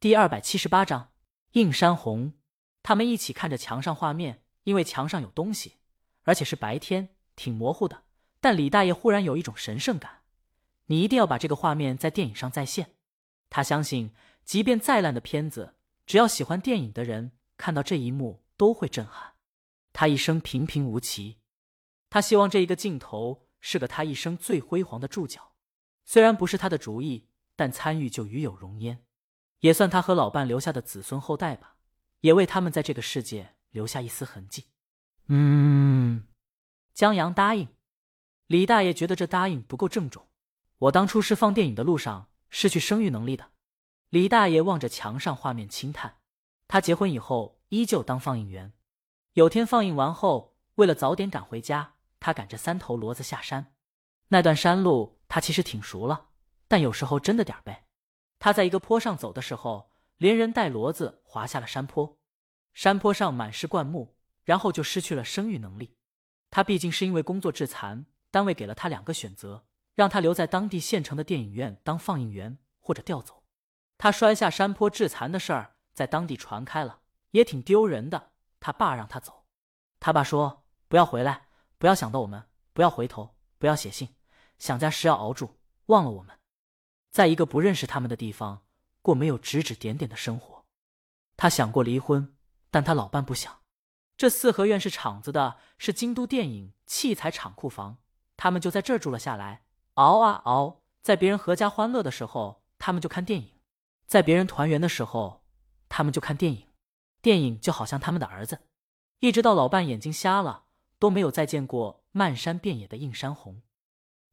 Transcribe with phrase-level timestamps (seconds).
[0.00, 1.12] 第二百七十八章
[1.52, 2.32] 映山红。
[2.82, 5.74] 他们一起看着墙上画面，因为墙上有东西，
[6.22, 8.04] 而且是白天，挺模糊的。
[8.40, 10.22] 但李大爷忽然有一种神圣感，
[10.86, 12.94] 你一定要把这个画面在电影上再现。
[13.50, 15.74] 他相信，即便再烂的片子，
[16.06, 19.34] 只要喜欢电影的人看到这一幕都会震撼。
[19.92, 21.40] 他一生平平无奇，
[22.08, 25.52] 他希望这一个镜头是个他一生最辉煌的注脚。
[26.06, 29.04] 虽然不是他的主意，但参与就与有荣焉，
[29.60, 31.76] 也算他和老伴留下的子孙后代吧。
[32.20, 34.66] 也为他们在这个世界留下一丝痕迹。
[35.28, 36.24] 嗯，
[36.92, 37.68] 江阳答应。
[38.46, 40.28] 李大爷觉得这答应不够郑重。
[40.76, 43.52] 我当初是放电影的路上失去生育能力的。
[44.10, 46.18] 李大爷望着墙上画面轻叹。
[46.68, 48.74] 他结婚以后依旧当放映员。
[49.32, 53.72] 有天放映完后，为了早点赶回家，他赶着三头骡子下山。
[54.28, 56.28] 那段山路他其实挺熟了，
[56.68, 57.84] 但有时候真的点儿背。
[58.40, 59.88] 他在一个坡上走的时候。
[60.20, 62.18] 连人带骡子滑下了山坡，
[62.74, 65.96] 山坡上满是灌木，然后就失去了生育能力。
[66.50, 73.44] 他毕竟是因为工作致残，单位给了他两个选择，让他留在当地县城的电影院当放映员，或者调走。
[73.96, 78.32] 他摔下山坡致残的事儿在当地传开了，也挺丢人的。
[78.60, 79.46] 他爸让他走，
[79.98, 81.46] 他爸说不要回来，
[81.78, 84.14] 不要想到我们，不要回头，不要写信，
[84.58, 86.38] 想家时要熬住，忘了我们，
[87.10, 88.62] 在一个不认识他们的地方。
[89.02, 90.66] 过没有指指点点的生活，
[91.34, 92.34] 他想过离婚，
[92.70, 93.60] 但他老伴不想。
[94.18, 97.96] 这四合院是厂子的，是京都电影器材厂库房，
[98.36, 99.64] 他们就在这儿住了下来。
[99.94, 103.48] 熬啊熬，在别人阖家欢乐的时候，他们就看电影；
[104.06, 105.46] 在别人团圆的时候，
[105.88, 106.66] 他们就看电影。
[107.22, 108.60] 电影就好像他们的儿子，
[109.20, 110.64] 一直到老伴眼睛瞎了，
[110.98, 113.62] 都没有再见过漫山遍野的映山红。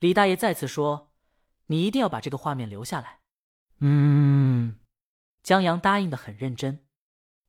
[0.00, 1.12] 李大爷再次说
[1.66, 3.20] ：“你一定要把这个画面留下来。”
[3.80, 4.78] 嗯，
[5.42, 6.86] 江阳答应的很认真。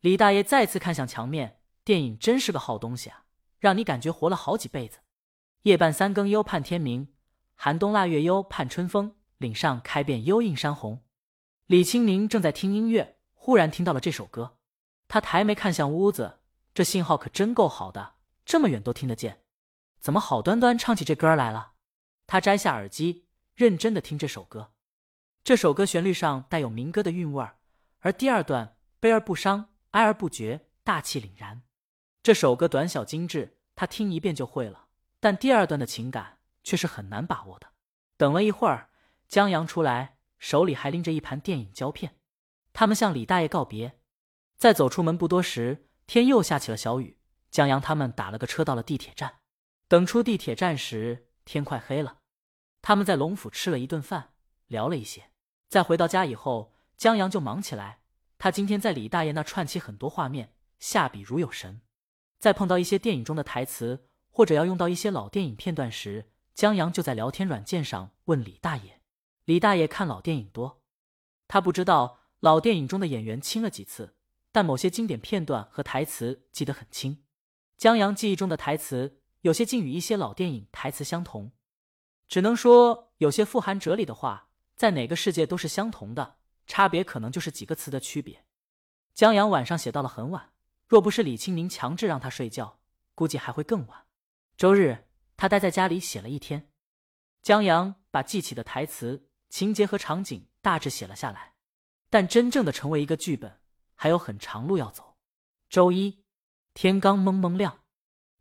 [0.02, 3.26] 李大爷再次看向墙面，电影真是个好东西啊，
[3.60, 5.00] 让你感觉活了好几辈子。
[5.64, 7.14] 夜半三更忧盼天明，
[7.56, 9.16] 寒冬腊月忧盼春风。
[9.40, 11.04] 岭上开遍幽映山红。
[11.66, 14.60] 李青宁正在听音乐，忽然听到了这首歌，
[15.10, 16.40] 他抬眉看向屋子，
[16.74, 18.16] 这信号可真够好的，
[18.46, 19.44] 这么远都听得见。
[20.00, 21.74] 怎么好端端唱起这歌来了？
[22.26, 23.25] 他摘下耳机，
[23.56, 24.74] 认真的听这首歌。
[25.42, 27.58] 这首歌旋律上带有民歌的韵味儿，
[28.00, 31.62] 而第二段悲而不伤，哀而不绝，大气凛然。
[32.22, 34.88] 这首歌短小精致，他听一遍就会了。
[35.22, 37.68] 但第二段的情感却是很难把握的。
[38.18, 38.90] 等了一会儿，
[39.30, 42.18] 江阳出来，手里还拎着一盘电影胶片。
[42.74, 44.00] 他们向李大爷告别，
[44.58, 47.18] 在走出门不多时，天又下起了小雨。
[47.50, 49.40] 江阳他们打了个车到了地铁站。
[49.88, 52.18] 等出地铁站时，天快黑了。
[52.88, 54.34] 他们在龙府吃了一顿饭，
[54.68, 55.32] 聊了一些。
[55.68, 58.02] 在回到家以后，江阳就忙起来。
[58.38, 61.82] 他今天在李大爷那串起很多画面，下笔如有神。
[62.38, 69.02] 在碰到一些电影中的台词，或者要用到一些老电影片段时，江阳就在聊天软件上问李大爷。
[69.46, 70.84] 李大爷看老电影多，
[71.48, 74.16] 他不知道老电影中的演员亲了几次，
[74.52, 77.24] 但某些经典片段和台词记得很清。
[77.80, 81.52] 江阳记忆中的台词，有些竟与一些老电影台词相同，
[82.28, 84.50] 只能说有些富含哲理的话。
[84.76, 86.36] 在哪个世界都是相同的，
[86.68, 88.44] 差别可能就是几个词的区别。
[89.14, 90.52] 江阳晚上写到了很晚，
[90.86, 92.80] 若不是李清明强制让他睡觉，
[93.14, 94.06] 估计还会更晚。
[94.58, 95.06] 周日，
[95.38, 96.70] 他待在家里写了一天。
[97.42, 101.54] 江阳把记起的台词、情节和场景大致写了下来，
[102.10, 103.62] 但真正的成为一个剧本，
[103.96, 105.16] 还有很长路要走。
[105.70, 106.26] 周一，
[106.74, 107.80] 天刚蒙蒙亮，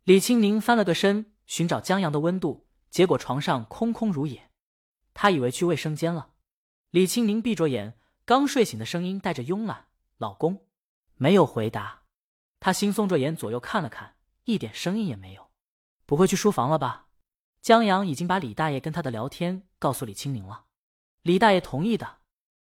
[0.03, 2.64] 李清明翻了个身寻找江阳的温度，
[2.95, 4.49] 结果床上空空如也。
[5.13, 6.29] 他以为去卫生间了，
[6.91, 9.87] 李清明闭着眼，刚睡醒的声音带着慵懒。
[10.15, 10.65] 老公
[11.15, 12.03] 没有回答，
[12.61, 15.49] 他惺忪着眼左右看了看，一点声音也没有。
[16.05, 17.07] 不会去书房了吧？
[17.61, 20.63] 江阳已经把李大爷跟他的聊天告诉李清明了，
[21.21, 22.19] 李大爷同意的，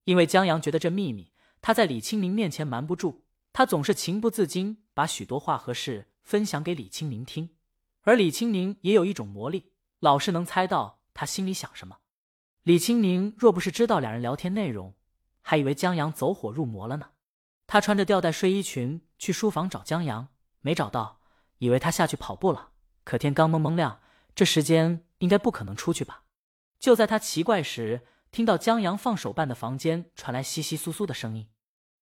[0.02, 3.22] 因为江阳觉得这秘密他在李清明面前瞒不住，
[3.52, 7.50] 他总是情不自禁把许多话和事分享给李清明听，
[8.00, 11.98] 而李清明也有一种魔力，老是能猜到他心里想什么。
[12.62, 14.94] 李清宁若不是知道两人聊天内容，
[15.42, 17.10] 还以为江阳走火入魔了呢。
[17.66, 20.28] 他穿着吊带睡衣裙去书房找江阳，
[20.60, 21.20] 没找到，
[21.58, 22.70] 以为他下去跑步了。
[23.04, 24.00] 可天刚蒙蒙亮，
[24.34, 26.24] 这时间应该不可能出去吧？
[26.78, 31.48] 就在他奇怪时，听到江阳放手办的房间传来窸窸窣窣的声音。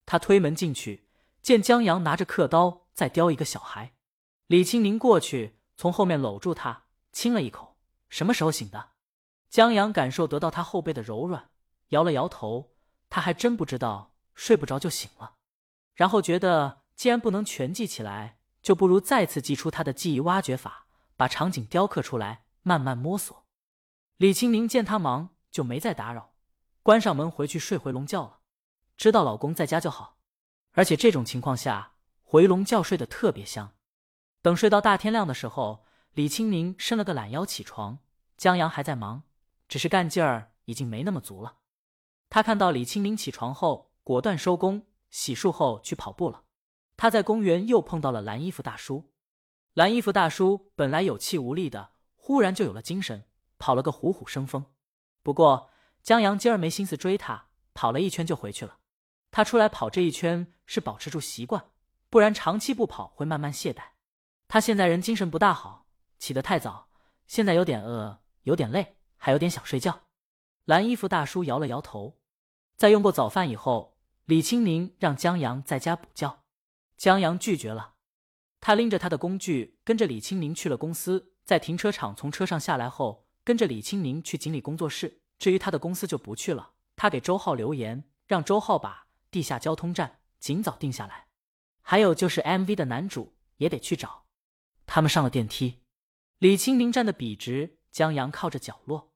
[0.05, 1.09] 他推门进去，
[1.43, 3.95] 见江阳拿着刻刀在雕一个小孩。
[4.47, 7.66] 李清宁过去，从后面搂住他，亲了一口。
[8.09, 8.91] 什么时候醒的？
[9.49, 11.51] 江阳感受得到他后背的柔软，
[11.89, 12.73] 摇了摇头。
[13.09, 15.37] 他还真不知道睡不着就醒了，
[15.95, 20.87] 然后觉得既然不能全记起来，就不如再次祭出他的记忆挖掘法，
[21.17, 23.47] 把场景雕刻出来，慢慢摸索。
[24.17, 26.35] 李清明见他忙，就没再打扰，
[26.83, 28.41] 关上门回去睡回笼觉了。
[28.97, 30.19] 知道老公在家就好，
[30.73, 31.93] 而且这种情况下
[32.25, 33.73] 回笼觉睡得特别香。
[34.43, 35.86] 等睡到大天亮的时候，
[36.17, 37.99] 李清明伸了个懒腰起床，
[38.39, 39.25] 江阳还在忙，
[39.69, 41.59] 只是干劲儿已经没那么足了。
[42.31, 46.45] 他看到李清明起床后，果断收工，洗漱后去跑步了。
[46.97, 49.13] 他在公园又碰到了蓝衣服大叔。
[49.75, 53.27] 蓝衣服大叔本来有气无力的，忽然就有了精神，
[53.59, 54.65] 跑了个虎虎生风。
[55.23, 55.69] 不过
[56.03, 58.79] 江阳今儿没心思追他，跑了一圈就回去了。
[59.31, 61.67] 他出来跑这一圈是保持住习惯，
[62.09, 63.83] 不然长期不跑会慢慢懈怠。
[64.49, 65.86] 他现在人精神不大好，
[66.19, 66.89] 起得太早，
[67.27, 70.03] 现在有点饿，有点累，还有点想睡觉。
[70.65, 72.19] 蓝衣服大叔摇了摇头。
[72.77, 76.43] 在用过早饭以后，李青明让江阳在家补觉，
[76.97, 77.95] 江阳拒绝了。
[78.61, 81.33] 他拎着他的工具，跟着李青明去了公司。
[81.45, 85.23] 在停车场从车上下来后，跟着李青明去经理工作室。
[85.39, 86.73] 至于他的公司就不去了。
[86.97, 89.07] 他给周浩留言，让周浩把。
[89.31, 91.27] 地下交通站尽早定下来，
[91.83, 94.25] 还有就是 MV 的男主也得去找。
[94.87, 95.83] 他们上了电梯，
[96.39, 99.15] 李清明站得笔直，江阳靠着角落。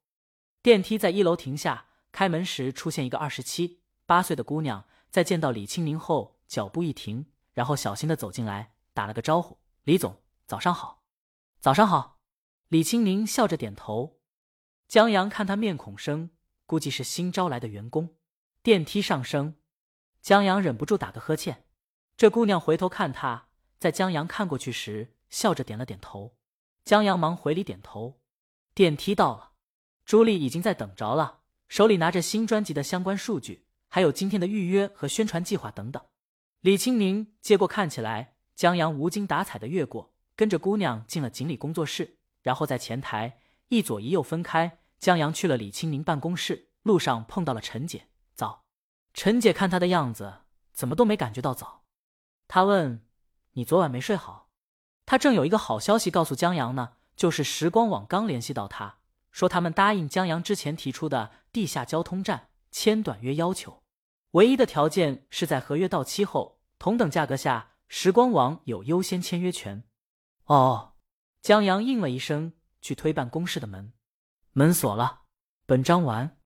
[0.62, 11.04] 电梯在一楼停下，开门时出现一个二十七八岁的姑娘，在见到李清明后脚步一停，然后小心的走进来，打了个招呼：“李总，早上好。
[11.60, 12.22] ”“早上好。”
[12.68, 14.20] 李清明笑着点头。
[14.88, 16.30] 江阳看他面孔生，
[16.64, 18.16] 估计是新招来的员工。
[18.62, 19.56] 电梯上升。
[20.22, 21.66] 江阳忍不住打个呵欠，
[22.16, 26.38] 这姑娘回头看他，在江阳看过去时，笑着点了点头。
[26.84, 28.20] 江阳忙回礼点头。
[28.74, 29.52] 电梯到了，
[30.04, 36.02] 朱莉已经在等着了，手里拿着新专辑的相关数据，还有今天的预约和宣传计划等等。
[36.60, 44.78] 李清明接过，看起来江阳无精打采的越过，跟着姑娘进了锦鲤工作室，然后在前台一左一右分开。
[44.98, 48.08] 江阳去了李清明办公室，路上碰到了陈姐。
[48.34, 48.64] 早
[49.14, 50.42] 陈姐看他的样子，
[50.72, 51.84] 怎么都没感觉到早。
[52.46, 53.06] 她问
[53.52, 54.49] ：“你昨晚没睡好？”
[55.10, 58.98] 他正有一个好消息告诉江阳呢，就是时光网刚联系到他，
[59.32, 63.82] 说他们答应江阳之前提出的地下交通站签短约要求，
[64.30, 69.82] 唯一的条件是在合约到期后，同等价格下，时光网有优先签约权。
[70.44, 70.92] 哦，
[71.42, 73.92] 江阳应了一声，去推办公室的门，
[74.52, 75.22] 门锁了。
[75.66, 76.38] 本章完。